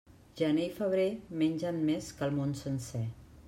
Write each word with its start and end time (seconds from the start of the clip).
Gener 0.39 0.63
i 0.69 0.77
febrer 0.77 1.05
mengen 1.43 1.79
més 1.91 2.11
que 2.17 2.29
el 2.31 2.37
món 2.41 2.57
sencer. 2.67 3.07